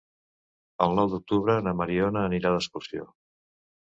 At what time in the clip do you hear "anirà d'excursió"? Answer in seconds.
2.31-3.07